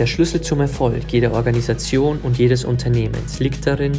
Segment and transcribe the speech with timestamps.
[0.00, 3.92] Der Schlüssel zum Erfolg jeder Organisation und jedes Unternehmens liegt darin,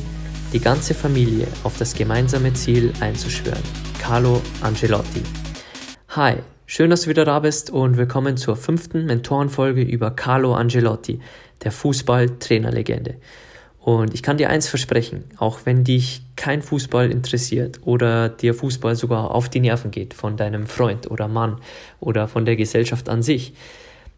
[0.51, 3.61] die ganze Familie auf das gemeinsame Ziel einzuschwören.
[4.01, 5.21] Carlo Angelotti.
[6.09, 11.19] Hi, schön, dass du wieder da bist und willkommen zur fünften Mentorenfolge über Carlo Angelotti,
[11.63, 13.17] der Fußball-Trainerlegende.
[13.79, 18.95] Und ich kann dir eins versprechen, auch wenn dich kein Fußball interessiert oder dir Fußball
[18.95, 21.57] sogar auf die Nerven geht von deinem Freund oder Mann
[21.99, 23.53] oder von der Gesellschaft an sich,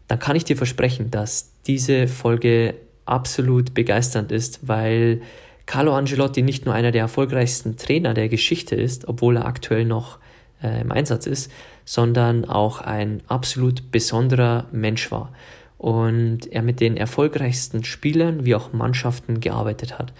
[0.08, 2.74] dann kann ich dir versprechen, dass diese Folge
[3.06, 5.22] absolut begeisternd ist, weil
[5.66, 10.18] Carlo Angelotti nicht nur einer der erfolgreichsten Trainer der Geschichte ist, obwohl er aktuell noch
[10.62, 11.50] äh, im Einsatz ist,
[11.84, 15.32] sondern auch ein absolut besonderer Mensch war
[15.78, 20.12] und er mit den erfolgreichsten Spielern wie auch Mannschaften gearbeitet hat.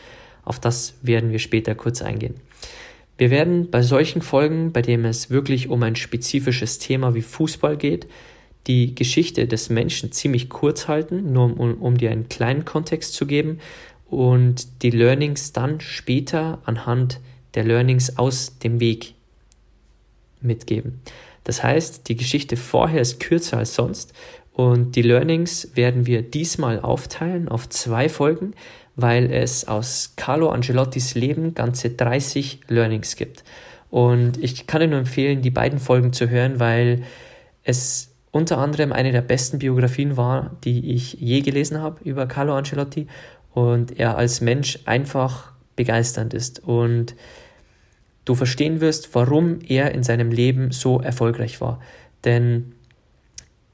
[0.45, 2.35] Auf das werden wir später kurz eingehen.
[3.17, 7.77] Wir werden bei solchen Folgen, bei denen es wirklich um ein spezifisches Thema wie Fußball
[7.77, 8.09] geht,
[8.67, 13.27] die Geschichte des Menschen ziemlich kurz halten, nur um, um dir einen kleinen Kontext zu
[13.27, 13.59] geben
[14.07, 17.21] und die Learnings dann später anhand
[17.55, 19.15] der Learnings aus dem Weg
[20.41, 21.01] mitgeben.
[21.45, 24.13] Das heißt, die Geschichte vorher ist kürzer als sonst
[24.53, 28.55] und die Learnings werden wir diesmal aufteilen auf zwei Folgen,
[28.97, 33.43] weil es aus Carlo Angelottis Leben ganze 30 Learnings gibt.
[33.91, 37.03] Und ich kann dir nur empfehlen, die beiden Folgen zu hören, weil
[37.65, 42.57] es unter anderem eine der besten Biografien war, die ich je gelesen habe über Carlo
[42.57, 43.07] Ancelotti
[43.53, 47.15] und er als Mensch einfach begeisternd ist und
[48.25, 51.81] du verstehen wirst, warum er in seinem Leben so erfolgreich war.
[52.25, 52.75] Denn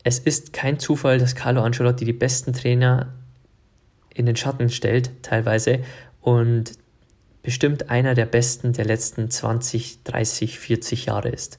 [0.04, 3.14] es ist kein Zufall, dass Carlo Ancelotti die besten Trainer
[4.12, 5.78] in den Schatten stellt, teilweise,
[6.20, 6.72] und
[7.42, 11.58] bestimmt einer der besten der letzten 20, 30, 40 Jahre ist.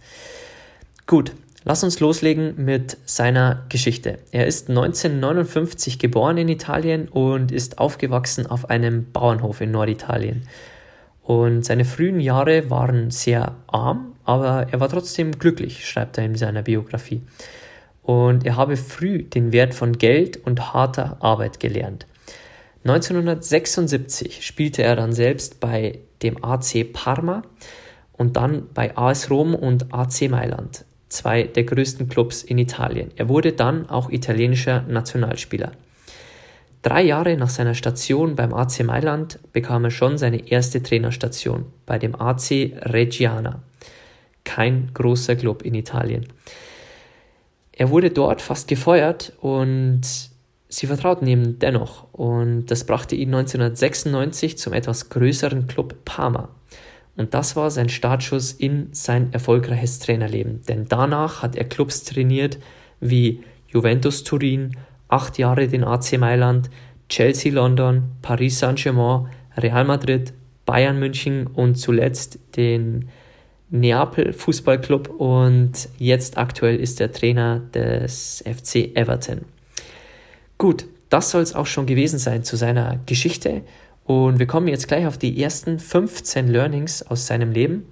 [1.08, 1.32] Gut,
[1.64, 4.18] Lass uns loslegen mit seiner Geschichte.
[4.32, 10.48] Er ist 1959 geboren in Italien und ist aufgewachsen auf einem Bauernhof in Norditalien.
[11.22, 16.34] Und seine frühen Jahre waren sehr arm, aber er war trotzdem glücklich, schreibt er in
[16.34, 17.22] seiner Biografie.
[18.02, 22.08] Und er habe früh den Wert von Geld und harter Arbeit gelernt.
[22.86, 27.44] 1976 spielte er dann selbst bei dem AC Parma
[28.14, 33.12] und dann bei AS Rom und AC Mailand zwei der größten Clubs in Italien.
[33.16, 35.74] Er wurde dann auch italienischer Nationalspieler.
[36.82, 42.00] Drei Jahre nach seiner Station beim AC Mailand bekam er schon seine erste Trainerstation bei
[42.00, 43.62] dem AC Reggiana.
[44.44, 46.26] Kein großer Club in Italien.
[47.72, 50.02] Er wurde dort fast gefeuert und
[50.70, 56.50] sie vertrauten ihm dennoch und das brachte ihn 1996 zum etwas größeren Club Parma.
[57.18, 60.62] Und das war sein Startschuss in sein erfolgreiches Trainerleben.
[60.68, 62.58] Denn danach hat er Clubs trainiert
[63.00, 64.78] wie Juventus Turin,
[65.08, 66.70] acht Jahre den AC Mailand,
[67.10, 69.28] Chelsea London, Paris Saint-Germain,
[69.58, 70.34] Real Madrid,
[70.66, 73.10] Bayern München und zuletzt den
[73.70, 79.42] Neapel Fußballclub und jetzt aktuell ist er Trainer des FC Everton.
[80.58, 83.64] Gut, das soll es auch schon gewesen sein zu seiner Geschichte
[84.12, 87.86] und wir kommen jetzt gleich auf die ersten 15 Learnings aus seinem Leben.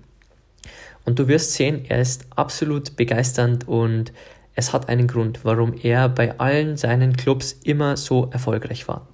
[1.06, 4.12] Und du wirst sehen, er ist absolut begeisternd und
[4.54, 9.08] es hat einen Grund, warum er bei allen seinen Clubs immer so erfolgreich war.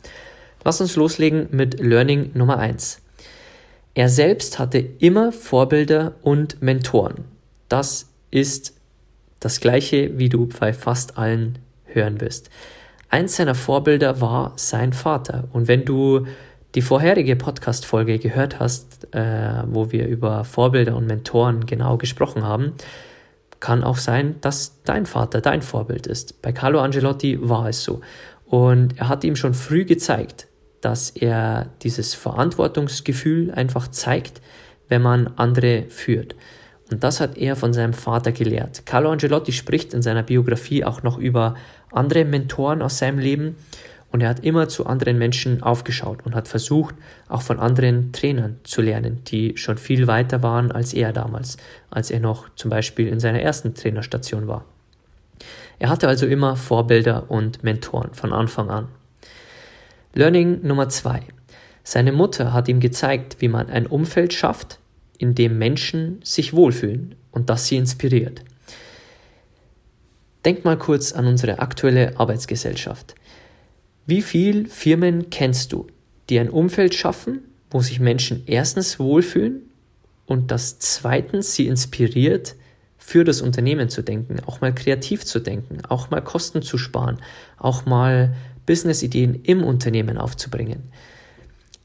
[0.64, 3.02] Lass uns loslegen mit Learning Nummer 1.
[3.94, 7.26] Er selbst hatte immer Vorbilder und Mentoren.
[7.70, 8.74] Das ist
[9.40, 12.50] das gleiche, wie du bei fast allen hören wirst.
[13.10, 15.48] Eins seiner Vorbilder war sein Vater.
[15.54, 16.26] Und wenn du
[16.76, 22.74] die vorherige Podcast-Folge gehört hast, äh, wo wir über Vorbilder und Mentoren genau gesprochen haben,
[23.62, 26.42] kann auch sein, dass dein Vater dein Vorbild ist.
[26.42, 28.02] Bei Carlo Angelotti war es so.
[28.46, 30.48] Und er hat ihm schon früh gezeigt,
[30.82, 34.42] dass er dieses Verantwortungsgefühl einfach zeigt,
[34.90, 36.36] wenn man andere führt.
[36.92, 38.86] Und das hat er von seinem Vater gelehrt.
[38.86, 41.56] Carlo Angelotti spricht in seiner Biografie auch noch über
[41.92, 43.56] andere Mentoren aus seinem Leben
[44.16, 46.96] Und er hat immer zu anderen Menschen aufgeschaut und hat versucht,
[47.28, 51.58] auch von anderen Trainern zu lernen, die schon viel weiter waren als er damals,
[51.90, 54.64] als er noch zum Beispiel in seiner ersten Trainerstation war.
[55.80, 58.88] Er hatte also immer Vorbilder und Mentoren von Anfang an.
[60.14, 61.20] Learning Nummer zwei.
[61.84, 64.80] Seine Mutter hat ihm gezeigt, wie man ein Umfeld schafft,
[65.18, 68.46] in dem Menschen sich wohlfühlen und das sie inspiriert.
[70.46, 73.16] Denk mal kurz an unsere aktuelle Arbeitsgesellschaft.
[74.06, 75.88] Wie viele Firmen kennst du,
[76.30, 77.40] die ein Umfeld schaffen,
[77.72, 79.62] wo sich Menschen erstens wohlfühlen
[80.26, 82.56] und das zweitens sie inspiriert,
[82.98, 87.20] für das Unternehmen zu denken, auch mal kreativ zu denken, auch mal Kosten zu sparen,
[87.58, 88.36] auch mal
[88.66, 90.84] Business-Ideen im Unternehmen aufzubringen.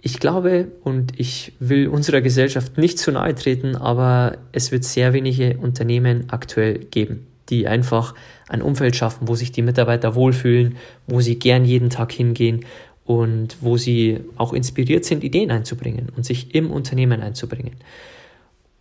[0.01, 5.13] Ich glaube und ich will unserer Gesellschaft nicht zu nahe treten, aber es wird sehr
[5.13, 8.15] wenige Unternehmen aktuell geben, die einfach
[8.49, 10.77] ein Umfeld schaffen, wo sich die Mitarbeiter wohlfühlen,
[11.07, 12.65] wo sie gern jeden Tag hingehen
[13.05, 17.75] und wo sie auch inspiriert sind, Ideen einzubringen und sich im Unternehmen einzubringen.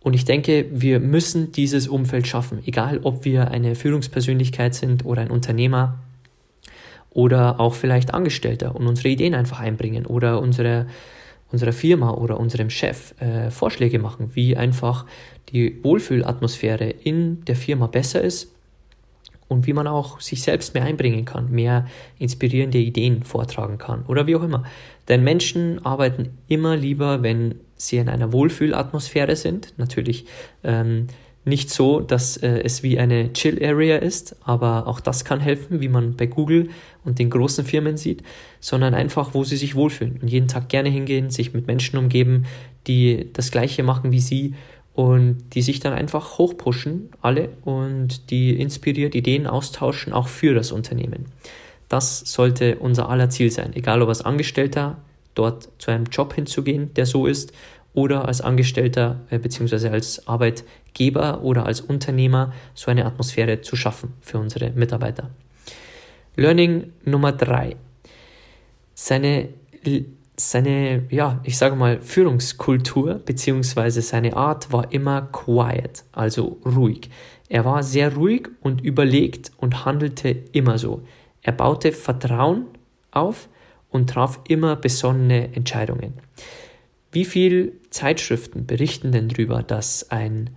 [0.02, 5.22] Und ich denke, wir müssen dieses Umfeld schaffen, egal ob wir eine Führungspersönlichkeit sind oder
[5.22, 5.98] ein Unternehmer
[7.10, 10.86] oder auch vielleicht Angestellter und unsere Ideen einfach einbringen oder unsere,
[11.50, 15.04] unserer Firma oder unserem Chef äh, Vorschläge machen, wie einfach
[15.50, 18.54] die Wohlfühlatmosphäre in der Firma besser ist
[19.50, 21.86] und wie man auch sich selbst mehr einbringen kann, mehr
[22.18, 24.62] inspirierende Ideen vortragen kann oder wie auch immer.
[25.08, 29.74] Denn Menschen arbeiten immer lieber, wenn sie in einer Wohlfühlatmosphäre sind.
[29.76, 30.26] Natürlich
[30.62, 31.08] ähm,
[31.44, 35.88] nicht so, dass äh, es wie eine Chill-Area ist, aber auch das kann helfen, wie
[35.88, 36.68] man bei Google
[37.04, 38.22] und den großen Firmen sieht,
[38.60, 42.44] sondern einfach, wo sie sich wohlfühlen und jeden Tag gerne hingehen, sich mit Menschen umgeben,
[42.86, 44.54] die das Gleiche machen wie sie
[45.00, 50.72] und die sich dann einfach hochpushen, alle, und die inspiriert Ideen austauschen, auch für das
[50.72, 51.24] Unternehmen.
[51.88, 54.98] Das sollte unser aller Ziel sein, egal ob als Angestellter
[55.34, 57.54] dort zu einem Job hinzugehen, der so ist,
[57.94, 59.88] oder als Angestellter äh, bzw.
[59.88, 65.30] als Arbeitgeber oder als Unternehmer so eine Atmosphäre zu schaffen für unsere Mitarbeiter.
[66.36, 67.76] Learning Nummer drei.
[68.92, 69.48] Seine
[70.40, 74.00] seine, ja, ich sage mal, Führungskultur bzw.
[74.00, 77.10] seine Art war immer quiet, also ruhig.
[77.48, 81.02] Er war sehr ruhig und überlegt und handelte immer so.
[81.42, 82.66] Er baute Vertrauen
[83.10, 83.48] auf
[83.90, 86.14] und traf immer besonnene Entscheidungen.
[87.12, 90.50] Wie viele Zeitschriften berichten denn darüber, dass ein,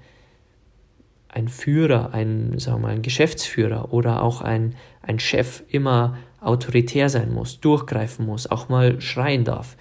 [1.30, 7.10] ein Führer, ein, sagen wir mal, ein Geschäftsführer oder auch ein, ein Chef immer autoritär
[7.10, 9.78] sein muss, durchgreifen muss, auch mal schreien darf.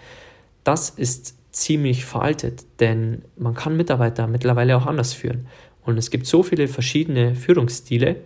[0.64, 5.46] Das ist ziemlich veraltet, denn man kann Mitarbeiter mittlerweile auch anders führen.
[5.84, 8.16] Und es gibt so viele verschiedene Führungsstile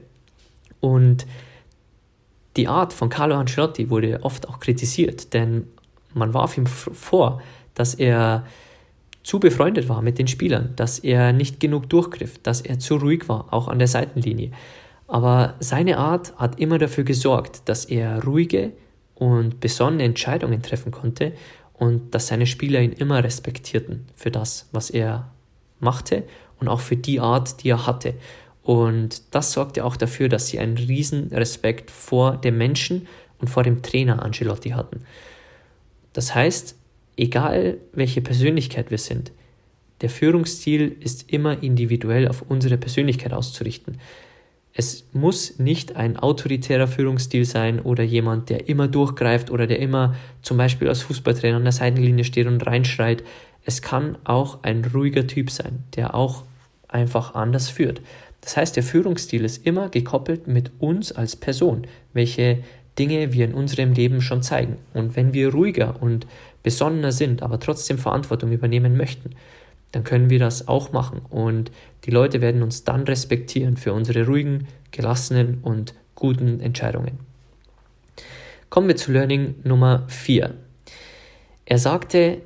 [0.80, 1.26] und
[2.56, 5.66] die Art von Carlo Ancelotti wurde oft auch kritisiert, denn
[6.14, 7.42] man warf ihm vor,
[7.74, 8.46] dass er
[9.22, 13.28] zu befreundet war mit den Spielern, dass er nicht genug durchgriff, dass er zu ruhig
[13.28, 14.52] war, auch an der Seitenlinie.
[15.06, 18.72] Aber seine Art hat immer dafür gesorgt, dass er ruhige
[19.14, 21.32] und besonnene Entscheidungen treffen konnte
[21.74, 25.30] und dass seine Spieler ihn immer respektierten für das, was er
[25.78, 26.24] machte
[26.58, 28.14] und auch für die Art, die er hatte.
[28.62, 33.06] Und das sorgte auch dafür, dass sie einen riesen Respekt vor dem Menschen
[33.38, 35.04] und vor dem Trainer Angelotti hatten.
[36.12, 36.74] Das heißt,
[37.16, 39.32] egal welche Persönlichkeit wir sind,
[40.00, 43.98] der Führungsstil ist immer individuell auf unsere Persönlichkeit auszurichten.
[44.78, 50.14] Es muss nicht ein autoritärer Führungsstil sein oder jemand, der immer durchgreift oder der immer
[50.42, 53.24] zum Beispiel als Fußballtrainer an der Seitenlinie steht und reinschreit.
[53.64, 56.44] Es kann auch ein ruhiger Typ sein, der auch
[56.88, 58.02] einfach anders führt.
[58.42, 62.58] Das heißt, der Führungsstil ist immer gekoppelt mit uns als Person, welche
[62.98, 64.76] Dinge wir in unserem Leben schon zeigen.
[64.92, 66.26] Und wenn wir ruhiger und
[66.62, 69.30] besonnener sind, aber trotzdem Verantwortung übernehmen möchten,
[69.96, 71.22] dann können wir das auch machen.
[71.30, 71.70] Und
[72.04, 77.18] die Leute werden uns dann respektieren für unsere ruhigen, gelassenen und guten Entscheidungen.
[78.68, 80.52] Kommen wir zu Learning Nummer 4.
[81.64, 82.42] Er sagte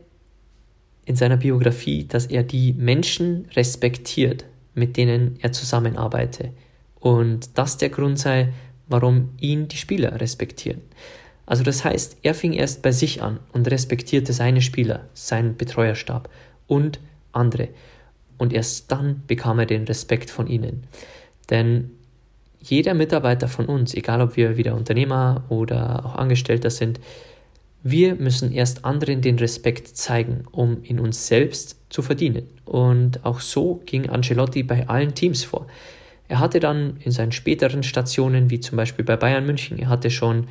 [1.06, 6.50] in seiner Biografie, dass er die Menschen respektiert, mit denen er zusammenarbeitet.
[7.00, 8.52] Und das der Grund sei,
[8.86, 10.82] warum ihn die Spieler respektieren.
[11.46, 16.30] Also das heißt, er fing erst bei sich an und respektierte seine Spieler, seinen Betreuerstab
[16.68, 17.00] und
[17.32, 17.68] andere.
[18.38, 20.84] Und erst dann bekam er den Respekt von ihnen.
[21.50, 21.90] Denn
[22.60, 27.00] jeder Mitarbeiter von uns, egal ob wir wieder Unternehmer oder auch Angestellter sind,
[27.82, 32.46] wir müssen erst anderen den Respekt zeigen, um in uns selbst zu verdienen.
[32.66, 35.66] Und auch so ging Ancelotti bei allen Teams vor.
[36.28, 40.10] Er hatte dann in seinen späteren Stationen, wie zum Beispiel bei Bayern München, er hatte
[40.10, 40.46] schon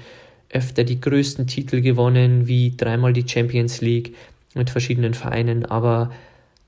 [0.50, 4.16] öfter die größten Titel gewonnen, wie dreimal die Champions League
[4.56, 6.12] mit verschiedenen Vereinen, aber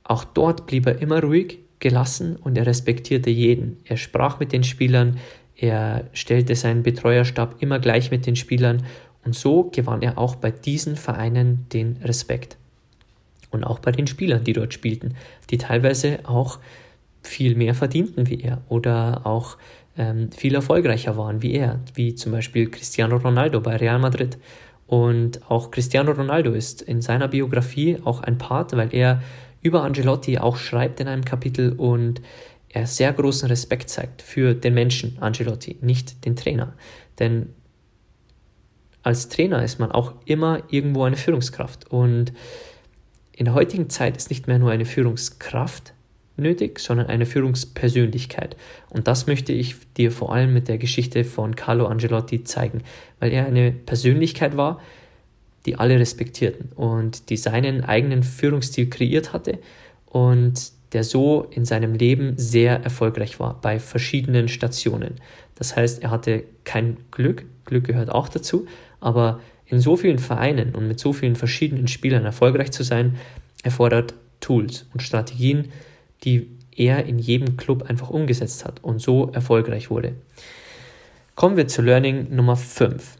[0.04, 3.78] auch dort blieb er immer ruhig, gelassen und er respektierte jeden.
[3.86, 5.18] Er sprach mit den Spielern,
[5.56, 8.84] er stellte seinen Betreuerstab immer gleich mit den Spielern
[9.26, 12.58] und so gewann er auch bei diesen Vereinen den Respekt.
[13.52, 15.16] Und auch bei den Spielern, die dort spielten,
[15.50, 16.60] die teilweise auch
[17.22, 19.58] viel mehr verdienten wie er oder auch
[19.98, 24.38] ähm, viel erfolgreicher waren wie er, wie zum Beispiel Cristiano Ronaldo bei Real Madrid.
[24.88, 29.22] Und auch Cristiano Ronaldo ist in seiner Biografie auch ein Part, weil er
[29.62, 32.22] über Angelotti auch schreibt in einem Kapitel und
[32.70, 36.74] er sehr großen Respekt zeigt für den Menschen Angelotti, nicht den Trainer.
[37.20, 37.50] Denn
[39.04, 41.92] als Trainer ist man auch immer irgendwo eine Führungskraft.
[41.92, 42.34] Und
[43.34, 45.94] in der heutigen Zeit ist nicht mehr nur eine Führungskraft
[46.38, 48.56] nötig, sondern eine Führungspersönlichkeit.
[48.90, 52.84] Und das möchte ich dir vor allem mit der Geschichte von Carlo Angelotti zeigen,
[53.20, 54.80] weil er eine Persönlichkeit war,
[55.66, 59.60] die alle respektierten und die seinen eigenen Führungsstil kreiert hatte
[60.06, 65.16] und der so in seinem Leben sehr erfolgreich war bei verschiedenen Stationen.
[65.56, 68.66] Das heißt, er hatte kein Glück, Glück gehört auch dazu,
[69.00, 73.18] aber in so vielen Vereinen und mit so vielen verschiedenen Spielern erfolgreich zu sein,
[73.64, 75.72] erfordert Tools und Strategien,
[76.24, 80.16] die er in jedem Club einfach umgesetzt hat und so erfolgreich wurde.
[81.36, 83.18] Kommen wir zu Learning Nummer 5.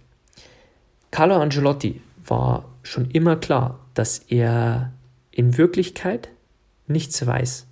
[1.10, 4.94] Carlo Angelotti war schon immer klar, dass er
[5.32, 6.30] in Wirklichkeit
[6.88, 7.68] nichts weiß.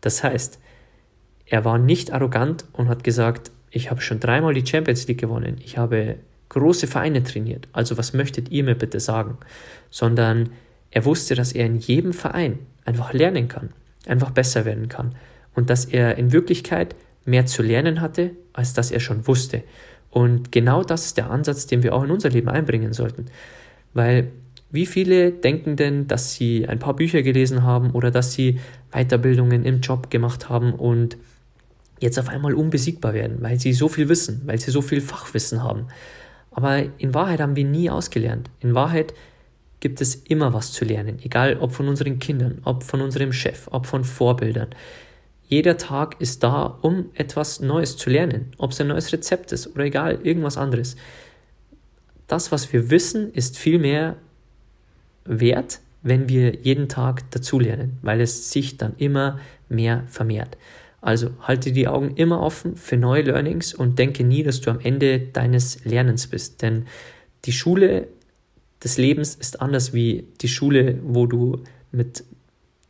[0.00, 0.58] Das heißt,
[1.46, 5.56] er war nicht arrogant und hat gesagt, ich habe schon dreimal die Champions League gewonnen,
[5.64, 6.16] ich habe
[6.48, 9.38] große Vereine trainiert, also was möchtet ihr mir bitte sagen?
[9.90, 10.50] Sondern
[10.90, 13.70] er wusste, dass er in jedem Verein einfach lernen kann,
[14.06, 15.14] einfach besser werden kann
[15.54, 19.62] und dass er in Wirklichkeit mehr zu lernen hatte, als dass er schon wusste.
[20.10, 23.26] Und genau das ist der Ansatz, den wir auch in unser Leben einbringen sollten.
[23.94, 24.30] Weil
[24.70, 28.60] wie viele denken denn, dass sie ein paar Bücher gelesen haben oder dass sie
[28.92, 31.16] Weiterbildungen im Job gemacht haben und
[31.98, 35.62] jetzt auf einmal unbesiegbar werden, weil sie so viel wissen, weil sie so viel Fachwissen
[35.62, 35.88] haben.
[36.50, 38.50] Aber in Wahrheit haben wir nie ausgelernt.
[38.60, 39.12] In Wahrheit
[39.80, 43.68] gibt es immer was zu lernen, egal ob von unseren Kindern, ob von unserem Chef,
[43.70, 44.68] ob von Vorbildern.
[45.48, 49.66] Jeder Tag ist da, um etwas Neues zu lernen, ob es ein neues Rezept ist
[49.74, 50.96] oder egal, irgendwas anderes.
[52.30, 54.16] Das, was wir wissen, ist viel mehr
[55.24, 60.56] wert, wenn wir jeden Tag dazulernen, weil es sich dann immer mehr vermehrt.
[61.00, 64.78] Also halte die Augen immer offen für neue Learnings und denke nie, dass du am
[64.78, 66.62] Ende deines Lernens bist.
[66.62, 66.86] Denn
[67.46, 68.06] die Schule
[68.84, 72.22] des Lebens ist anders wie die Schule, wo du mit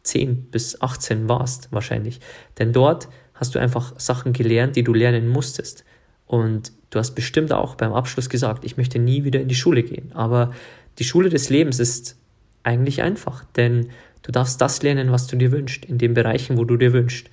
[0.02, 2.20] 10 bis 18 warst, wahrscheinlich.
[2.58, 5.86] Denn dort hast du einfach Sachen gelernt, die du lernen musstest.
[6.26, 9.82] Und du hast bestimmt auch beim Abschluss gesagt, ich möchte nie wieder in die Schule
[9.82, 10.12] gehen.
[10.12, 10.52] Aber
[10.98, 12.16] die Schule des Lebens ist
[12.62, 13.88] eigentlich einfach, denn
[14.22, 17.28] du darfst das lernen, was du dir wünschst, in den Bereichen, wo du dir wünschst.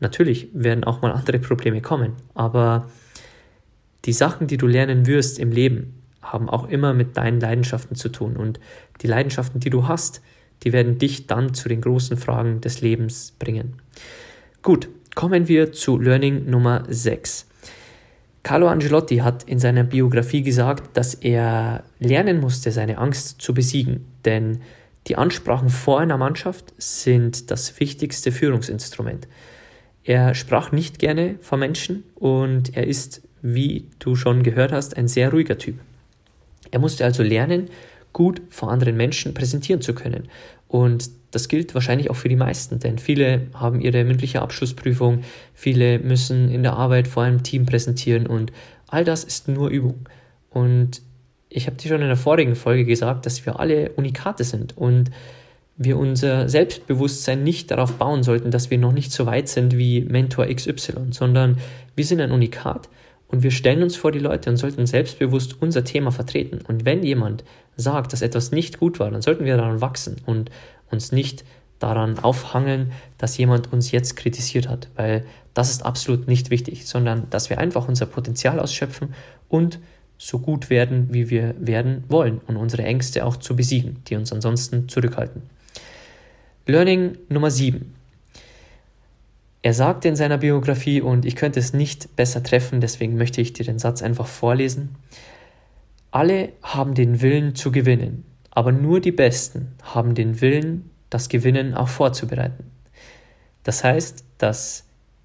[0.00, 2.90] Natürlich werden auch mal andere Probleme kommen, aber
[4.04, 8.08] die Sachen, die du lernen wirst im Leben, haben auch immer mit deinen Leidenschaften zu
[8.08, 8.36] tun.
[8.36, 8.60] Und
[9.02, 10.22] die Leidenschaften, die du hast,
[10.62, 13.74] die werden dich dann zu den großen Fragen des Lebens bringen.
[14.62, 17.46] Gut, kommen wir zu Learning Nummer 6.
[18.46, 24.04] Carlo Angelotti hat in seiner Biografie gesagt, dass er lernen musste, seine Angst zu besiegen,
[24.24, 24.60] denn
[25.08, 29.26] die Ansprachen vor einer Mannschaft sind das wichtigste Führungsinstrument.
[30.04, 35.08] Er sprach nicht gerne vor Menschen und er ist, wie du schon gehört hast, ein
[35.08, 35.80] sehr ruhiger Typ.
[36.70, 37.68] Er musste also lernen,
[38.12, 40.28] gut vor anderen Menschen präsentieren zu können.
[40.68, 45.22] Und das gilt wahrscheinlich auch für die meisten, denn viele haben ihre mündliche Abschlussprüfung,
[45.54, 48.52] viele müssen in der Arbeit vor einem Team präsentieren und
[48.88, 50.08] all das ist nur Übung.
[50.50, 51.02] Und
[51.48, 55.10] ich habe dir schon in der vorigen Folge gesagt, dass wir alle Unikate sind und
[55.76, 60.02] wir unser Selbstbewusstsein nicht darauf bauen sollten, dass wir noch nicht so weit sind wie
[60.02, 61.58] Mentor XY, sondern
[61.94, 62.88] wir sind ein Unikat
[63.28, 66.60] und wir stellen uns vor die Leute und sollten selbstbewusst unser Thema vertreten.
[66.66, 67.44] Und wenn jemand
[67.76, 70.50] sagt, dass etwas nicht gut war, dann sollten wir daran wachsen und
[70.90, 71.44] uns nicht
[71.78, 75.24] daran aufhangeln, dass jemand uns jetzt kritisiert hat, weil
[75.54, 79.14] das ist absolut nicht wichtig, sondern dass wir einfach unser Potenzial ausschöpfen
[79.48, 79.78] und
[80.18, 84.32] so gut werden, wie wir werden wollen und unsere Ängste auch zu besiegen, die uns
[84.32, 85.42] ansonsten zurückhalten.
[86.66, 87.94] Learning Nummer 7.
[89.62, 93.52] Er sagte in seiner Biografie, und ich könnte es nicht besser treffen, deswegen möchte ich
[93.52, 94.94] dir den Satz einfach vorlesen.
[96.10, 98.24] Alle haben den Willen zu gewinnen,
[98.56, 102.64] aber nur die Besten haben den Willen, das Gewinnen auch vorzubereiten.
[103.64, 104.84] Das heißt, dass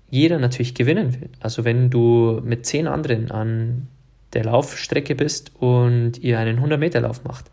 [0.09, 1.29] jeder natürlich gewinnen will.
[1.39, 3.87] Also wenn du mit zehn anderen an
[4.33, 7.45] der Laufstrecke bist und ihr einen 100-Meter-Lauf macht.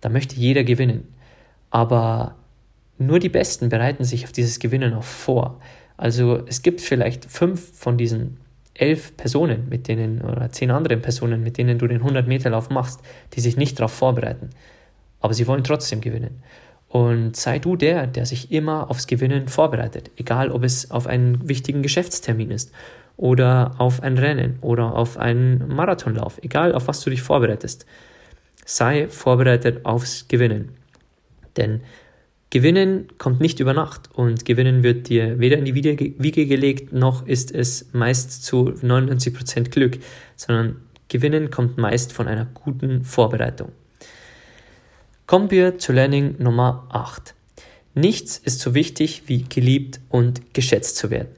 [0.00, 1.06] Da möchte jeder gewinnen.
[1.68, 2.36] Aber
[2.96, 5.60] nur die Besten bereiten sich auf dieses Gewinnen auch vor.
[5.98, 8.38] Also es gibt vielleicht fünf von diesen
[8.72, 13.00] elf Personen, mit denen oder zehn anderen Personen, mit denen du den 100-Meter-Lauf machst,
[13.34, 14.48] die sich nicht darauf vorbereiten.
[15.20, 16.42] Aber sie wollen trotzdem gewinnen.
[16.88, 21.48] Und sei du der, der sich immer aufs Gewinnen vorbereitet, egal ob es auf einen
[21.48, 22.72] wichtigen Geschäftstermin ist
[23.16, 27.86] oder auf ein Rennen oder auf einen Marathonlauf, egal auf was du dich vorbereitest.
[28.64, 30.70] Sei vorbereitet aufs Gewinnen.
[31.56, 31.82] Denn
[32.50, 37.24] Gewinnen kommt nicht über Nacht und Gewinnen wird dir weder in die Wiege gelegt, noch
[37.24, 39.98] ist es meist zu 99% Glück,
[40.34, 40.76] sondern
[41.08, 43.70] Gewinnen kommt meist von einer guten Vorbereitung.
[45.30, 47.36] Kommen wir zu Learning Nummer 8.
[47.94, 51.28] Nichts ist so wichtig wie geliebt und geschätzt zu werden.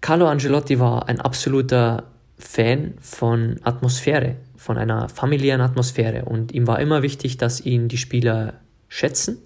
[0.00, 2.04] Carlo Angelotti war ein absoluter
[2.38, 7.98] Fan von Atmosphäre, von einer familiären Atmosphäre und ihm war immer wichtig, dass ihn die
[7.98, 8.54] Spieler
[8.88, 9.36] schätzen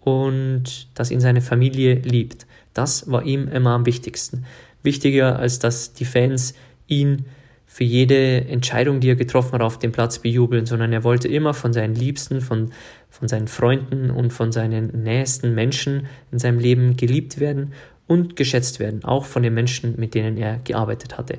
[0.00, 2.46] und dass ihn seine Familie liebt.
[2.72, 4.46] Das war ihm immer am wichtigsten.
[4.82, 6.54] Wichtiger als dass die Fans
[6.86, 7.26] ihn
[7.72, 11.54] für jede Entscheidung, die er getroffen hat, auf dem Platz bejubeln, sondern er wollte immer
[11.54, 12.72] von seinen Liebsten, von,
[13.10, 17.72] von seinen Freunden und von seinen nächsten Menschen in seinem Leben geliebt werden
[18.06, 21.38] und geschätzt werden, auch von den Menschen, mit denen er gearbeitet hatte.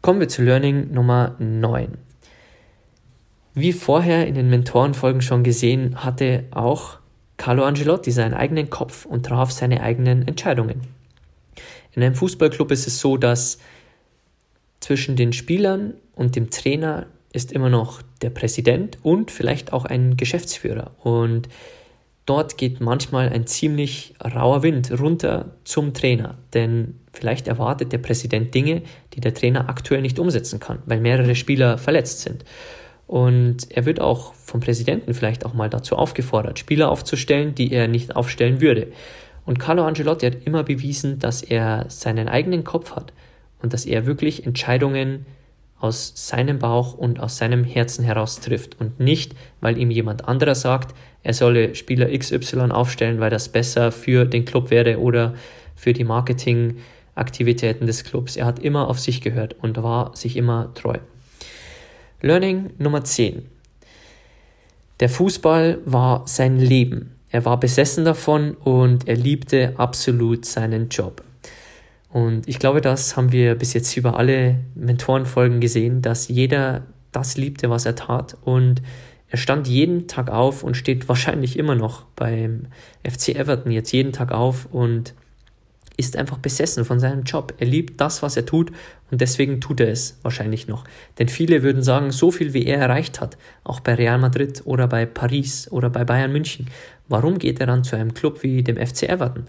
[0.00, 1.98] Kommen wir zu Learning Nummer 9.
[3.54, 6.98] Wie vorher in den Mentorenfolgen schon gesehen, hatte auch
[7.36, 10.82] Carlo Angelotti seinen eigenen Kopf und traf seine eigenen Entscheidungen.
[11.92, 13.58] In einem Fußballclub ist es so, dass
[14.80, 20.16] zwischen den Spielern und dem Trainer ist immer noch der Präsident und vielleicht auch ein
[20.16, 20.92] Geschäftsführer.
[21.02, 21.48] Und
[22.26, 28.54] dort geht manchmal ein ziemlich rauer Wind runter zum Trainer, denn vielleicht erwartet der Präsident
[28.54, 28.82] Dinge,
[29.14, 32.44] die der Trainer aktuell nicht umsetzen kann, weil mehrere Spieler verletzt sind.
[33.08, 37.88] Und er wird auch vom Präsidenten vielleicht auch mal dazu aufgefordert, Spieler aufzustellen, die er
[37.88, 38.92] nicht aufstellen würde.
[39.44, 43.12] Und Carlo Angelotti hat immer bewiesen, dass er seinen eigenen Kopf hat
[43.60, 45.26] und dass er wirklich Entscheidungen
[45.84, 50.54] aus seinem Bauch und aus seinem Herzen heraus trifft und nicht, weil ihm jemand anderer
[50.54, 55.34] sagt, er solle Spieler XY aufstellen, weil das besser für den Club wäre oder
[55.76, 58.36] für die Marketingaktivitäten des Clubs.
[58.36, 60.96] Er hat immer auf sich gehört und war sich immer treu.
[62.22, 63.42] Learning Nummer 10.
[65.00, 67.14] Der Fußball war sein Leben.
[67.28, 71.22] Er war besessen davon und er liebte absolut seinen Job.
[72.14, 77.36] Und ich glaube, das haben wir bis jetzt über alle Mentorenfolgen gesehen, dass jeder das
[77.36, 78.36] liebte, was er tat.
[78.44, 78.82] Und
[79.30, 82.66] er stand jeden Tag auf und steht wahrscheinlich immer noch beim
[83.04, 85.12] FC Everton jetzt jeden Tag auf und
[85.96, 87.52] ist einfach besessen von seinem Job.
[87.58, 88.70] Er liebt das, was er tut
[89.10, 90.84] und deswegen tut er es wahrscheinlich noch.
[91.18, 94.86] Denn viele würden sagen, so viel wie er erreicht hat, auch bei Real Madrid oder
[94.86, 96.68] bei Paris oder bei Bayern München,
[97.08, 99.46] warum geht er dann zu einem Club wie dem FC Everton?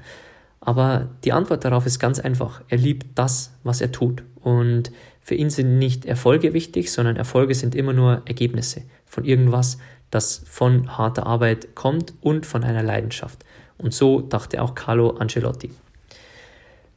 [0.66, 2.62] Aber die Antwort darauf ist ganz einfach.
[2.68, 4.24] Er liebt das, was er tut.
[4.42, 9.78] Und für ihn sind nicht Erfolge wichtig, sondern Erfolge sind immer nur Ergebnisse von irgendwas,
[10.10, 13.46] das von harter Arbeit kommt und von einer Leidenschaft.
[13.78, 15.70] Und so dachte auch Carlo Ancelotti.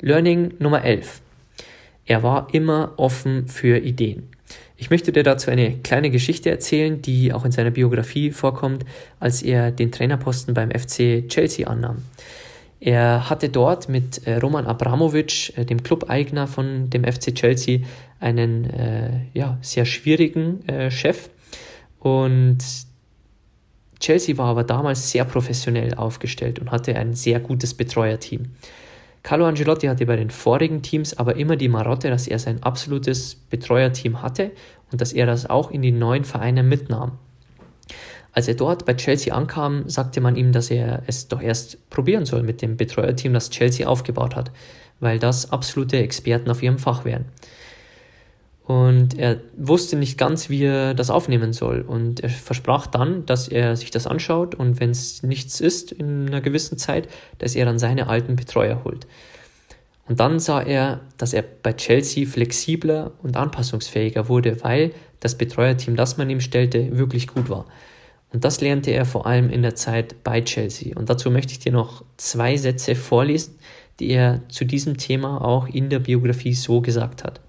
[0.01, 1.21] Learning Nummer 11.
[2.07, 4.31] Er war immer offen für Ideen.
[4.79, 8.87] Ich möchte dir dazu eine kleine Geschichte erzählen, die auch in seiner Biografie vorkommt,
[9.21, 11.99] als er den Trainerposten beim FC Chelsea annahm.
[12.81, 17.81] Er hatte dort mit äh, Roman Abramovic, äh, dem Clubeigner von dem FC Chelsea,
[18.21, 21.29] einen äh, ja, sehr schwierigen äh, Chef.
[21.99, 22.59] Und
[23.99, 28.45] Chelsea war aber damals sehr professionell aufgestellt und hatte ein sehr gutes Betreuerteam.
[29.25, 33.35] Carlo Angelotti hatte bei den vorigen Teams aber immer die Marotte, dass er sein absolutes
[33.35, 34.53] Betreuerteam hatte
[34.93, 37.19] und dass er das auch in die neuen Vereine mitnahm.
[38.39, 42.25] Als er dort bei Chelsea ankam, sagte man ihm, dass er es doch erst probieren
[42.25, 44.53] soll mit dem Betreuerteam, das Chelsea aufgebaut hat,
[45.01, 47.25] weil das absolute Experten auf ihrem Fach wären.
[48.63, 51.81] Und er wusste nicht ganz, wie er das aufnehmen soll.
[51.81, 56.29] Und er versprach dann, dass er sich das anschaut und wenn es nichts ist in
[56.29, 59.09] einer gewissen Zeit, dass er dann seine alten Betreuer holt.
[60.07, 65.97] Und dann sah er, dass er bei Chelsea flexibler und anpassungsfähiger wurde, weil das Betreuerteam,
[65.97, 67.67] das man ihm stellte, wirklich gut war.
[68.33, 70.97] Und das lernte er vor allem in der Zeit bei Chelsea.
[70.97, 73.59] Und dazu möchte ich dir noch zwei Sätze vorlesen,
[74.01, 77.41] die er zu diesem Thema auch in der Biografie so gesagt hat.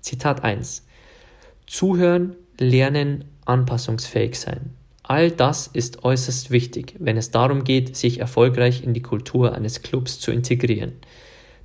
[0.00, 0.86] Zitat 1.
[1.66, 4.70] Zuhören, lernen, anpassungsfähig sein.
[5.02, 9.82] All das ist äußerst wichtig, wenn es darum geht, sich erfolgreich in die Kultur eines
[9.82, 10.92] Clubs zu integrieren.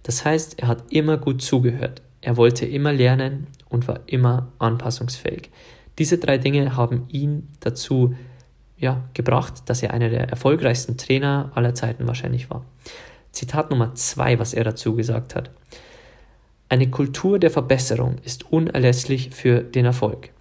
[0.04, 5.50] Das heißt, er hat immer gut zugehört, er wollte immer lernen und war immer anpassungsfähig.
[5.98, 8.16] Diese drei Dinge haben ihn dazu
[8.82, 12.66] ja, gebracht, dass er einer der erfolgreichsten Trainer aller Zeiten wahrscheinlich war.
[13.32, 15.52] Zitat Nummer zwei, was er dazu gesagt hat.
[16.68, 20.32] Eine Kultur der Verbesserung ist unerlässlich für den Erfolg.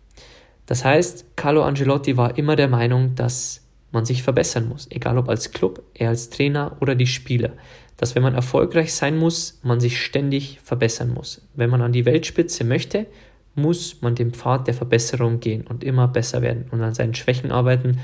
[0.66, 5.29] Das heißt, Carlo Angelotti war immer der Meinung, dass man sich verbessern muss, egal ob
[5.29, 7.50] als Club, er als Trainer oder die Spieler.
[7.96, 11.42] Dass wenn man erfolgreich sein muss, man sich ständig verbessern muss.
[11.55, 13.07] Wenn man an die Weltspitze möchte,
[13.55, 17.50] muss man den Pfad der Verbesserung gehen und immer besser werden und an seinen Schwächen
[17.50, 17.98] arbeiten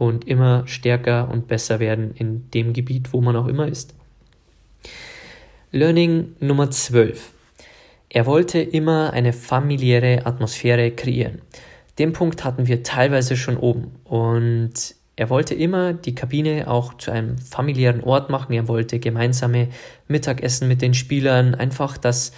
[0.00, 3.94] und immer stärker und besser werden in dem Gebiet, wo man auch immer ist.
[5.72, 7.32] Learning Nummer 12.
[8.08, 11.42] Er wollte immer eine familiäre Atmosphäre kreieren.
[11.98, 14.72] Den Punkt hatten wir teilweise schon oben und
[15.16, 18.54] er wollte immer die Kabine auch zu einem familiären Ort machen.
[18.54, 19.68] Er wollte gemeinsame
[20.08, 22.32] Mittagessen mit den Spielern, einfach, dass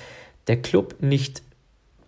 [0.48, 1.42] der Club nicht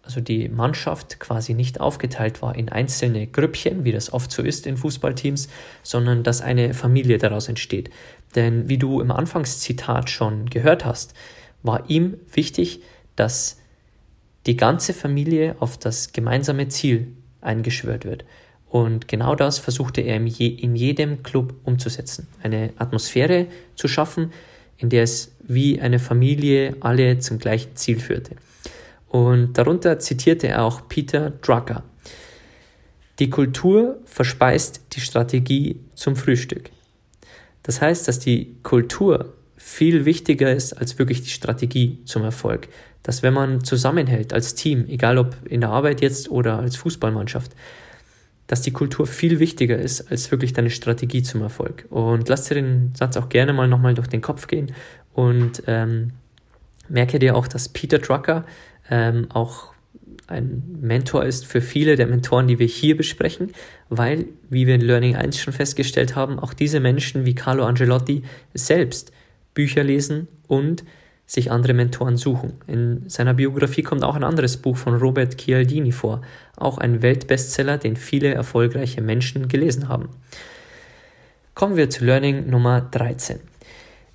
[0.05, 4.67] also die Mannschaft quasi nicht aufgeteilt war in einzelne Grüppchen, wie das oft so ist
[4.67, 5.49] in Fußballteams,
[5.83, 7.91] sondern dass eine Familie daraus entsteht.
[8.35, 11.15] Denn wie du im Anfangszitat schon gehört hast,
[11.63, 12.83] war ihm wichtig,
[13.17, 13.59] dass
[14.47, 17.09] die ganze Familie auf das gemeinsame Ziel
[17.41, 18.25] eingeschwört wird.
[18.69, 22.27] Und genau das versuchte er in jedem Club umzusetzen.
[22.43, 24.33] Eine Atmosphäre zu schaffen,
[24.77, 28.37] in der es wie eine Familie alle zum gleichen Ziel führte.
[29.15, 31.85] Und darunter zitierte er auch Peter Drucker.
[33.21, 36.71] Die Kultur verspeist die Strategie zum Frühstück.
[37.63, 42.67] Das heißt, dass die Kultur viel wichtiger ist als wirklich die Strategie zum Erfolg.
[43.05, 47.53] Dass wenn man zusammenhält als Team, egal ob in der Arbeit jetzt oder als Fußballmannschaft,
[48.49, 51.87] dass die Kultur viel wichtiger ist als wirklich deine Strategie zum Erfolg.
[51.89, 54.75] Und lass dir den Satz auch gerne mal nochmal durch den Kopf gehen
[55.13, 56.15] und ähm,
[56.89, 58.45] merke dir auch, dass Peter Drucker
[58.91, 59.75] ähm, auch
[60.27, 63.53] ein Mentor ist für viele der Mentoren, die wir hier besprechen,
[63.89, 68.23] weil, wie wir in Learning 1 schon festgestellt haben, auch diese Menschen wie Carlo Angelotti
[68.55, 69.13] selbst
[69.53, 70.85] Bücher lesen und
[71.27, 72.55] sich andere Mentoren suchen.
[72.67, 76.23] In seiner Biografie kommt auch ein anderes Buch von Robert Cialdini vor,
[76.57, 80.11] auch ein Weltbestseller, den viele erfolgreiche Menschen gelesen haben.
[81.55, 83.41] Kommen wir zu Learning Nummer 13.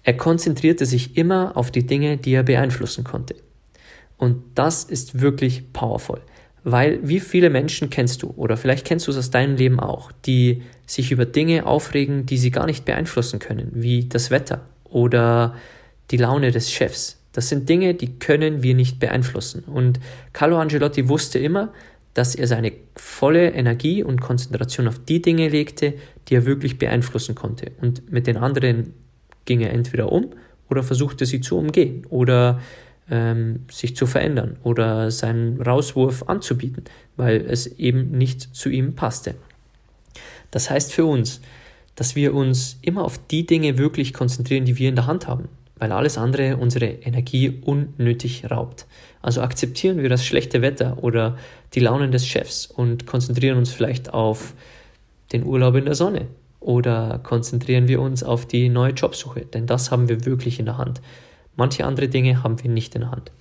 [0.04, 3.36] Er konzentrierte sich immer auf die Dinge, die er beeinflussen konnte.
[4.20, 6.22] Und das ist wirklich powerful.
[6.64, 10.12] Weil wie viele Menschen kennst du, oder vielleicht kennst du es aus deinem Leben auch,
[10.26, 15.56] die sich über Dinge aufregen, die sie gar nicht beeinflussen können, wie das Wetter oder
[16.12, 17.18] die Laune des Chefs.
[17.32, 19.64] Das sind Dinge, die können wir nicht beeinflussen.
[19.64, 20.00] Und
[20.34, 21.72] Carlo Angelotti wusste immer,
[22.14, 25.94] dass er seine volle Energie und Konzentration auf die Dinge legte,
[26.28, 27.72] die er wirklich beeinflussen konnte.
[27.80, 28.94] Und mit den anderen
[29.46, 30.32] ging er entweder um
[30.70, 32.60] oder versuchte sie zu umgehen oder
[33.10, 36.84] ähm, sich zu verändern oder seinen Rauswurf anzubieten,
[37.18, 39.36] weil es eben nicht zu ihm passte.
[40.52, 41.42] Das heißt für uns,
[41.96, 45.50] dass wir uns immer auf die Dinge wirklich konzentrieren, die wir in der Hand haben,
[45.78, 48.86] weil alles andere unsere Energie unnötig raubt.
[49.22, 51.38] Also akzeptieren wir das schlechte Wetter oder
[51.74, 54.54] die Launen des Chefs und konzentrieren uns vielleicht auf
[55.34, 56.28] den Urlaub in der Sonne
[56.60, 60.78] oder konzentrieren wir uns auf die neue Jobsuche, denn das haben wir wirklich in der
[60.78, 61.02] Hand.
[61.60, 63.34] Manche andere Dinge haben wir nicht in der Hand.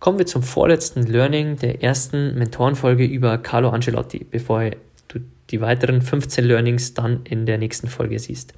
[0.00, 4.70] Kommen wir zum vorletzten Learning der ersten Mentorenfolge über Carlo Ancelotti, bevor
[5.06, 8.52] du die weiteren 15 Learnings dann in der nächsten Folge siehst.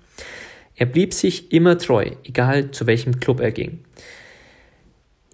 [0.75, 3.81] Er blieb sich immer treu, egal zu welchem Club er ging.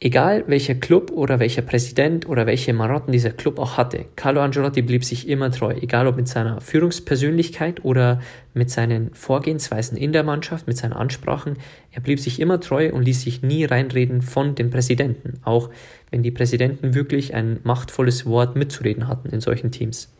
[0.00, 4.82] Egal welcher Club oder welcher Präsident oder welche Marotten dieser Club auch hatte, Carlo Angelotti
[4.82, 8.20] blieb sich immer treu, egal ob mit seiner Führungspersönlichkeit oder
[8.54, 11.58] mit seinen Vorgehensweisen in der Mannschaft, mit seinen Ansprachen.
[11.92, 15.70] Er blieb sich immer treu und ließ sich nie reinreden von den Präsidenten, auch
[16.10, 20.12] wenn die Präsidenten wirklich ein machtvolles Wort mitzureden hatten in solchen Teams.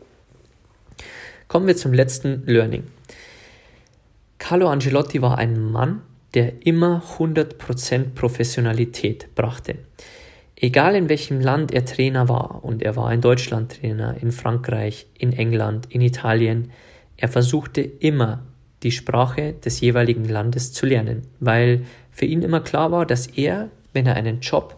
[1.49, 2.83] Kommen wir zum letzten Learning.
[4.39, 6.01] Carlo Angelotti war ein Mann,
[6.35, 9.75] der immer 100% Professionalität brachte.
[10.57, 15.07] Egal in welchem Land er Trainer war, und er war in Deutschland Trainer, in Frankreich,
[15.17, 16.71] in England, in Italien,
[17.17, 18.43] er versuchte immer
[18.83, 23.69] die Sprache des jeweiligen Landes zu lernen, weil für ihn immer klar war, dass er,
[23.93, 24.77] wenn er einen Job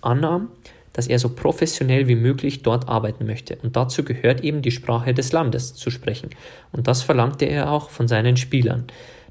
[0.00, 0.48] annahm,
[0.92, 3.56] dass er so professionell wie möglich dort arbeiten möchte.
[3.62, 6.30] Und dazu gehört eben die Sprache des Landes zu sprechen.
[6.72, 8.84] Und das verlangte er auch von seinen Spielern.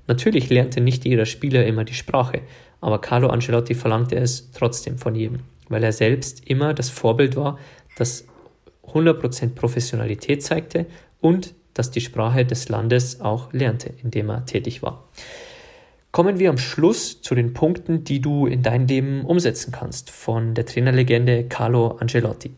[0.08, 2.42] Natürlich lernte nicht jeder Spieler immer die Sprache,
[2.82, 5.40] aber Carlo Ancelotti verlangte es trotzdem von jedem,
[5.70, 7.60] weil er selbst immer das Vorbild war,
[7.98, 8.26] das
[8.88, 10.86] 100% Professionalität zeigte
[11.20, 15.04] und das die Sprache des Landes auch lernte, in dem er tätig war.
[16.12, 20.56] Kommen wir am Schluss zu den Punkten, die du in dein Leben umsetzen kannst, von
[20.56, 22.52] der Trainerlegende Carlo Ancelotti.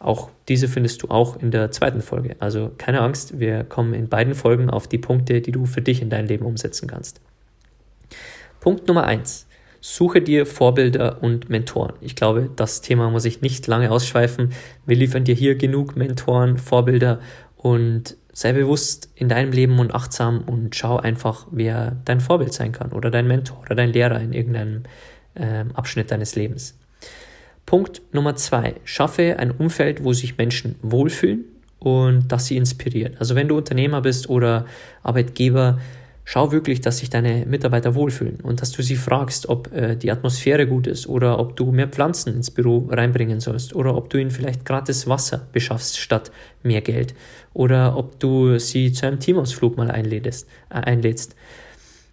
[0.00, 2.34] Auch diese findest du auch in der zweiten Folge.
[2.40, 6.00] Also keine Angst, wir kommen in beiden Folgen auf die Punkte, die du für dich
[6.00, 7.20] in dein Leben umsetzen kannst.
[8.60, 9.46] Punkt Nummer eins:
[9.82, 11.92] Suche dir Vorbilder und Mentoren.
[12.00, 14.54] Ich glaube, das Thema muss ich nicht lange ausschweifen.
[14.86, 17.20] Wir liefern dir hier genug Mentoren, Vorbilder
[17.56, 22.72] und sei bewusst in deinem Leben und achtsam und schau einfach, wer dein Vorbild sein
[22.72, 24.84] kann oder dein Mentor oder dein Lehrer in irgendeinem
[25.34, 26.78] äh, Abschnitt deines Lebens.
[27.70, 28.74] Punkt Nummer zwei.
[28.82, 31.44] Schaffe ein Umfeld, wo sich Menschen wohlfühlen
[31.78, 33.14] und das sie inspiriert.
[33.20, 34.66] Also wenn du Unternehmer bist oder
[35.04, 35.78] Arbeitgeber,
[36.24, 40.10] schau wirklich, dass sich deine Mitarbeiter wohlfühlen und dass du sie fragst, ob äh, die
[40.10, 44.18] Atmosphäre gut ist oder ob du mehr Pflanzen ins Büro reinbringen sollst oder ob du
[44.18, 46.32] ihnen vielleicht gratis Wasser beschaffst statt
[46.64, 47.14] mehr Geld
[47.54, 50.48] oder ob du sie zu einem Teamausflug mal einlädst.
[50.70, 51.36] Äh, einlädst.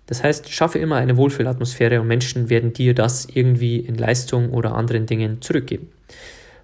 [0.07, 4.73] Das heißt, schaffe immer eine Wohlfühlatmosphäre und Menschen werden dir das irgendwie in Leistung oder
[4.73, 5.89] anderen Dingen zurückgeben.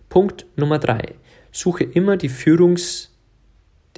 [0.09, 1.15] Punkt Nummer drei.
[1.51, 3.11] Suche immer die Führungs,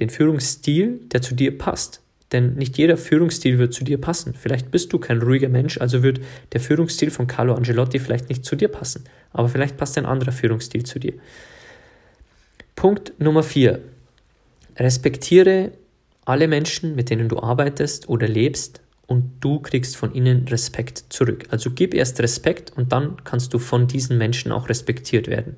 [0.00, 2.02] den Führungsstil, der zu dir passt.
[2.32, 4.34] Denn nicht jeder Führungsstil wird zu dir passen.
[4.34, 6.20] Vielleicht bist du kein ruhiger Mensch, also wird
[6.52, 9.04] der Führungsstil von Carlo Angelotti vielleicht nicht zu dir passen.
[9.32, 11.12] Aber vielleicht passt ein anderer Führungsstil zu dir.
[12.74, 13.80] Punkt Nummer vier.
[14.76, 15.70] Respektiere
[16.24, 21.44] alle Menschen, mit denen du arbeitest oder lebst, und du kriegst von ihnen Respekt zurück.
[21.50, 25.56] Also gib erst Respekt und dann kannst du von diesen Menschen auch respektiert werden.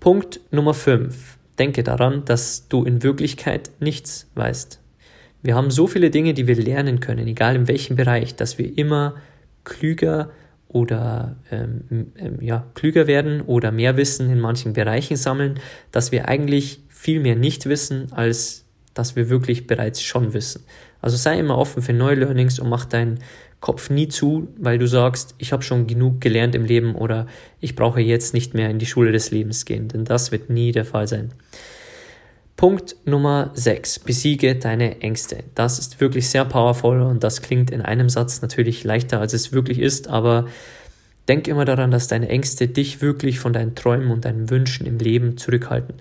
[0.00, 1.38] Punkt Nummer 5.
[1.58, 4.80] Denke daran, dass du in Wirklichkeit nichts weißt.
[5.42, 8.78] Wir haben so viele Dinge, die wir lernen können, egal in welchem Bereich, dass wir
[8.78, 9.16] immer
[9.64, 10.30] klüger
[10.68, 16.28] oder ähm, ähm, ja, klüger werden oder mehr Wissen in manchen Bereichen sammeln, dass wir
[16.28, 18.61] eigentlich viel mehr nicht wissen, als
[18.94, 20.64] dass wir wirklich bereits schon wissen.
[21.00, 23.18] Also sei immer offen für neue Learnings und mach deinen
[23.60, 27.26] Kopf nie zu, weil du sagst, ich habe schon genug gelernt im Leben oder
[27.60, 30.72] ich brauche jetzt nicht mehr in die Schule des Lebens gehen, denn das wird nie
[30.72, 31.32] der Fall sein.
[32.56, 34.00] Punkt Nummer 6.
[34.00, 35.44] Besiege deine Ängste.
[35.54, 39.52] Das ist wirklich sehr powerful und das klingt in einem Satz natürlich leichter, als es
[39.52, 40.46] wirklich ist, aber
[41.28, 44.98] denk immer daran, dass deine Ängste dich wirklich von deinen Träumen und deinen Wünschen im
[44.98, 45.94] Leben zurückhalten.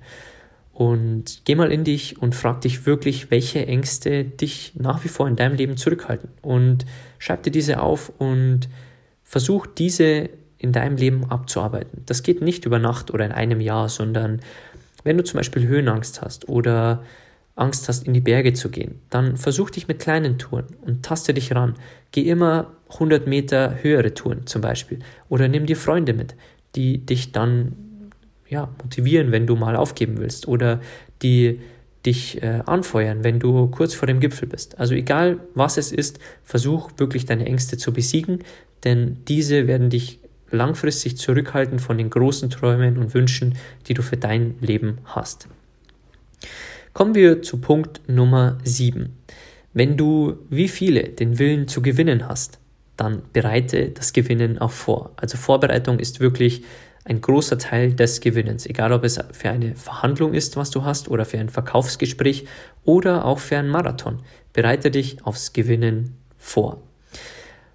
[0.81, 5.27] Und geh mal in dich und frag dich wirklich, welche Ängste dich nach wie vor
[5.27, 6.29] in deinem Leben zurückhalten.
[6.41, 6.87] Und
[7.19, 8.61] schreib dir diese auf und
[9.23, 12.01] versuch diese in deinem Leben abzuarbeiten.
[12.07, 14.39] Das geht nicht über Nacht oder in einem Jahr, sondern
[15.03, 17.03] wenn du zum Beispiel Höhenangst hast oder
[17.55, 21.35] Angst hast, in die Berge zu gehen, dann versuch dich mit kleinen Touren und taste
[21.35, 21.75] dich ran.
[22.11, 24.97] Geh immer 100 Meter höhere Touren zum Beispiel
[25.29, 26.33] oder nimm dir Freunde mit,
[26.73, 27.90] die dich dann
[28.51, 30.81] ja, motivieren, wenn du mal aufgeben willst oder
[31.21, 31.61] die
[32.05, 34.77] dich äh, anfeuern, wenn du kurz vor dem Gipfel bist.
[34.77, 38.39] Also egal was es ist, versuch wirklich deine Ängste zu besiegen,
[38.83, 43.55] denn diese werden dich langfristig zurückhalten von den großen Träumen und Wünschen,
[43.87, 45.47] die du für dein Leben hast.
[46.91, 49.15] Kommen wir zu Punkt Nummer 7.
[49.73, 52.59] Wenn du wie viele den Willen zu gewinnen hast,
[52.97, 55.11] dann bereite das Gewinnen auch vor.
[55.15, 56.63] Also Vorbereitung ist wirklich
[57.03, 61.09] ein großer Teil des Gewinnens, egal ob es für eine Verhandlung ist, was du hast,
[61.09, 62.45] oder für ein Verkaufsgespräch
[62.83, 64.19] oder auch für einen Marathon.
[64.53, 66.81] Bereite dich aufs Gewinnen vor.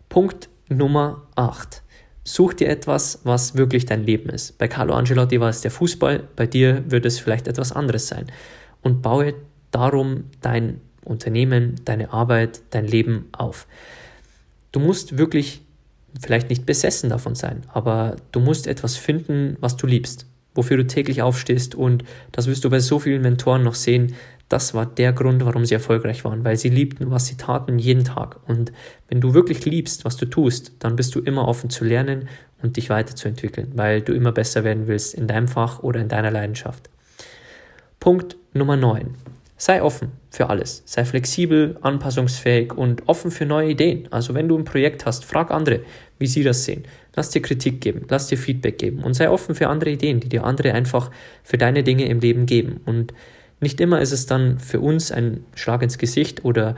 [0.09, 1.83] Punkt Nummer 8.
[2.25, 4.59] Such dir etwas, was wirklich dein Leben ist.
[4.59, 8.27] Bei Carlo Angelotti war es der Fußball, bei dir wird es vielleicht etwas anderes sein.
[8.83, 9.35] Und baue
[9.71, 13.67] darum dein Unternehmen, deine Arbeit, dein Leben auf.
[14.73, 15.66] Du musst wirklich
[16.21, 20.87] vielleicht nicht besessen davon sein, aber du musst etwas finden, was du liebst, wofür du
[20.87, 24.15] täglich aufstehst und das wirst du bei so vielen Mentoren noch sehen.
[24.49, 28.05] Das war der Grund, warum sie erfolgreich waren, weil sie liebten, was sie taten jeden
[28.05, 28.39] Tag.
[28.47, 28.73] Und
[29.09, 32.29] wenn du wirklich liebst, was du tust, dann bist du immer offen zu lernen
[32.63, 36.31] und dich weiterzuentwickeln, weil du immer besser werden willst in deinem Fach oder in deiner
[36.31, 36.89] Leidenschaft.
[37.99, 39.15] Punkt Nummer 9.
[39.59, 40.83] Sei offen für alles.
[40.85, 44.07] Sei flexibel, anpassungsfähig und offen für neue Ideen.
[44.13, 45.81] Also wenn du ein Projekt hast, frag andere,
[46.19, 46.85] wie sie das sehen.
[47.15, 50.29] Lass dir Kritik geben, lass dir Feedback geben und sei offen für andere Ideen, die
[50.29, 51.11] dir andere einfach
[51.43, 52.81] für deine Dinge im Leben geben.
[52.85, 53.15] Und
[53.61, 56.77] nicht immer ist es dann für uns ein Schlag ins Gesicht oder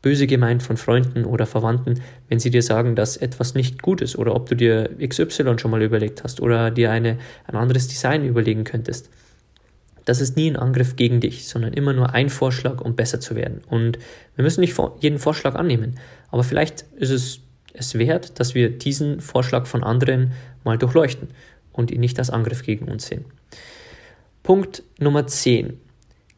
[0.00, 4.16] böse gemeint von Freunden oder Verwandten, wenn sie dir sagen, dass etwas nicht gut ist
[4.16, 8.24] oder ob du dir XY schon mal überlegt hast oder dir eine, ein anderes Design
[8.24, 9.10] überlegen könntest
[10.10, 13.36] das ist nie ein Angriff gegen dich, sondern immer nur ein Vorschlag, um besser zu
[13.36, 13.62] werden.
[13.68, 13.98] Und
[14.34, 15.98] wir müssen nicht jeden Vorschlag annehmen,
[16.30, 17.40] aber vielleicht ist es
[17.72, 20.32] es wert, dass wir diesen Vorschlag von anderen
[20.64, 21.28] mal durchleuchten
[21.72, 23.24] und ihn nicht als Angriff gegen uns sehen.
[24.42, 25.78] Punkt Nummer 10.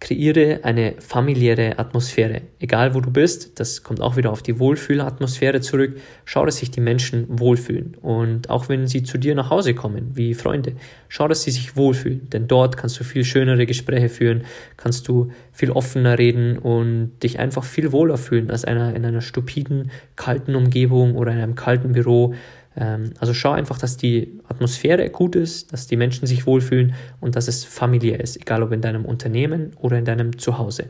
[0.03, 2.43] kreiere eine familiäre Atmosphäre.
[2.59, 5.97] Egal wo du bist, das kommt auch wieder auf die Wohlfühlatmosphäre zurück.
[6.25, 7.97] Schau, dass sich die Menschen wohlfühlen.
[8.03, 10.73] Und auch wenn sie zu dir nach Hause kommen, wie Freunde,
[11.09, 12.29] schau, dass sie sich wohlfühlen.
[12.31, 14.43] Denn dort kannst du viel schönere Gespräche führen,
[14.77, 19.21] kannst du viel offener reden und dich einfach viel wohler fühlen als einer in einer
[19.21, 22.35] stupiden, kalten Umgebung oder in einem kalten Büro
[22.75, 27.49] also schau einfach, dass die Atmosphäre gut ist, dass die Menschen sich wohlfühlen und dass
[27.49, 30.89] es familiär ist, egal ob in deinem Unternehmen oder in deinem Zuhause.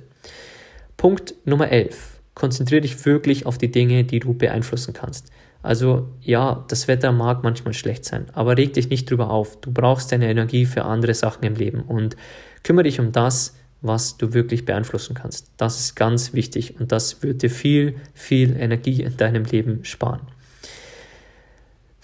[0.97, 2.21] Punkt Nummer 11.
[2.35, 5.33] Konzentriere dich wirklich auf die Dinge, die du beeinflussen kannst.
[5.63, 9.61] Also ja, das Wetter mag manchmal schlecht sein, aber reg dich nicht drüber auf.
[9.61, 12.17] Du brauchst deine Energie für andere Sachen im Leben und
[12.63, 15.51] kümmere dich um das, was du wirklich beeinflussen kannst.
[15.57, 20.32] Das ist ganz wichtig und das wird dir viel, viel Energie in deinem Leben sparen.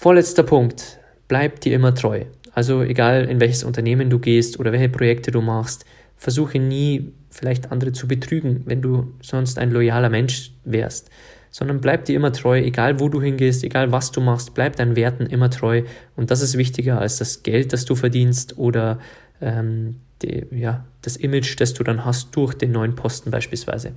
[0.01, 1.01] Vorletzter Punkt.
[1.27, 2.23] Bleib dir immer treu.
[2.53, 5.85] Also egal in welches Unternehmen du gehst oder welche Projekte du machst,
[6.15, 11.11] versuche nie vielleicht andere zu betrügen, wenn du sonst ein loyaler Mensch wärst,
[11.51, 14.95] sondern bleib dir immer treu, egal wo du hingehst, egal was du machst, bleib deinen
[14.95, 15.83] Werten immer treu
[16.15, 19.01] und das ist wichtiger als das Geld, das du verdienst oder
[19.41, 23.95] ähm, die, ja, das Image, das du dann hast durch den neuen Posten beispielsweise.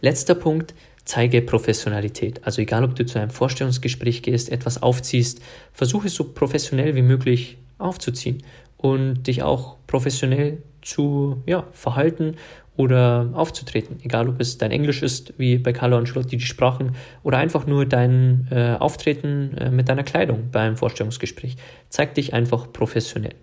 [0.00, 0.74] Letzter Punkt,
[1.10, 2.40] zeige Professionalität.
[2.44, 5.42] Also egal, ob du zu einem Vorstellungsgespräch gehst, etwas aufziehst,
[5.72, 8.44] versuche es so professionell wie möglich aufzuziehen
[8.76, 12.36] und dich auch professionell zu ja, verhalten
[12.76, 13.98] oder aufzutreten.
[14.04, 16.94] Egal, ob es dein Englisch ist, wie bei Carlo Ancelotti die Sprachen,
[17.24, 21.56] oder einfach nur dein äh, Auftreten äh, mit deiner Kleidung beim Vorstellungsgespräch.
[21.88, 23.34] Zeig dich einfach professionell.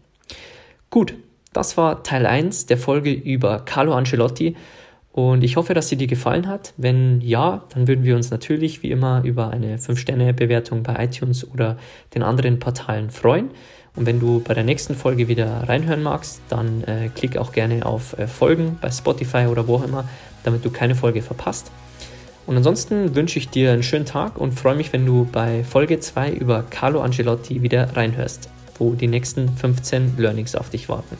[0.90, 1.16] Gut,
[1.52, 4.56] das war Teil 1 der Folge über Carlo Ancelotti.
[5.18, 6.76] Und ich hoffe, dass sie dir gefallen hat.
[6.78, 11.78] Wenn ja, dann würden wir uns natürlich wie immer über eine 5-Sterne-Bewertung bei iTunes oder
[12.14, 13.50] den anderen Portalen freuen.
[13.96, 17.84] Und wenn du bei der nächsten Folge wieder reinhören magst, dann äh, klick auch gerne
[17.84, 20.08] auf äh, Folgen bei Spotify oder wo auch immer,
[20.44, 21.72] damit du keine Folge verpasst.
[22.46, 26.00] Und ansonsten wünsche ich dir einen schönen Tag und freue mich, wenn du bei Folge
[26.00, 31.18] 2 über Carlo Angelotti wieder reinhörst, wo die nächsten 15 Learnings auf dich warten.